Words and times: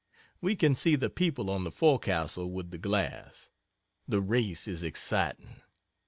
We 0.41 0.55
can 0.55 0.73
see 0.73 0.95
the 0.95 1.11
people 1.11 1.51
on 1.51 1.63
the 1.63 1.69
forecastle 1.69 2.49
with 2.49 2.71
the 2.71 2.79
glass. 2.79 3.51
The 4.07 4.19
race 4.19 4.67
is 4.67 4.81
exciting. 4.81 5.61